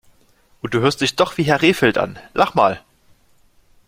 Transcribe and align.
Und 0.63 0.73
du 0.73 0.79
hörst 0.79 1.01
dich 1.01 1.15
doch 1.15 1.37
wie 1.37 1.43
Herr 1.43 1.61
Rehfeld 1.61 1.99
an! 1.99 2.17
Lach 2.33 2.55
mal! 2.55 2.81